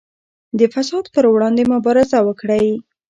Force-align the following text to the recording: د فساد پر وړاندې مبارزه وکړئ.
د 0.59 0.61
فساد 0.73 1.05
پر 1.13 1.25
وړاندې 1.33 1.63
مبارزه 1.73 2.19
وکړئ. 2.27 2.67